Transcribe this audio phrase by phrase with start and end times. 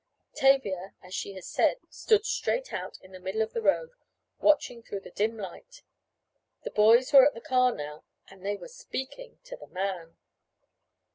[0.33, 3.91] Tavia, as she had said, stood straight out in the middle of the road,
[4.39, 5.83] watching through the dim light.
[6.63, 10.17] The boys were at the car now, and they were speaking to the man!